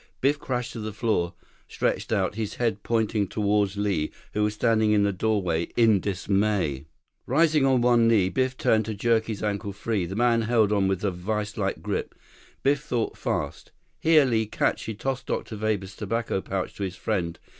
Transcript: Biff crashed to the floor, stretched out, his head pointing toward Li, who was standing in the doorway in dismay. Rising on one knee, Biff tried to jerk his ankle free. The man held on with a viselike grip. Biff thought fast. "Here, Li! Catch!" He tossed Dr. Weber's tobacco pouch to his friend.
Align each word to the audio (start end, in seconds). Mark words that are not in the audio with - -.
Biff 0.19 0.39
crashed 0.39 0.73
to 0.73 0.79
the 0.79 0.93
floor, 0.93 1.35
stretched 1.67 2.11
out, 2.11 2.33
his 2.33 2.55
head 2.55 2.81
pointing 2.81 3.27
toward 3.27 3.75
Li, 3.77 4.09
who 4.33 4.41
was 4.41 4.55
standing 4.55 4.93
in 4.93 5.03
the 5.03 5.13
doorway 5.13 5.65
in 5.77 5.99
dismay. 5.99 6.87
Rising 7.27 7.67
on 7.67 7.81
one 7.81 8.07
knee, 8.07 8.27
Biff 8.29 8.57
tried 8.57 8.85
to 8.85 8.95
jerk 8.95 9.25
his 9.27 9.43
ankle 9.43 9.73
free. 9.73 10.07
The 10.07 10.15
man 10.15 10.41
held 10.41 10.71
on 10.71 10.87
with 10.87 11.05
a 11.05 11.11
viselike 11.11 11.83
grip. 11.83 12.15
Biff 12.63 12.81
thought 12.81 13.15
fast. 13.15 13.71
"Here, 13.99 14.25
Li! 14.25 14.47
Catch!" 14.47 14.85
He 14.85 14.95
tossed 14.95 15.27
Dr. 15.27 15.55
Weber's 15.55 15.95
tobacco 15.95 16.41
pouch 16.41 16.73
to 16.77 16.83
his 16.83 16.95
friend. 16.95 17.37